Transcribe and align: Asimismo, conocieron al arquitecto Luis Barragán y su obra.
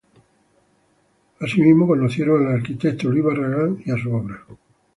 Asimismo, 1.41 1.85
conocieron 1.85 2.47
al 2.47 2.55
arquitecto 2.55 3.07
Luis 3.09 3.23
Barragán 3.23 3.83
y 3.85 3.91
su 4.01 4.11
obra. 4.11 4.43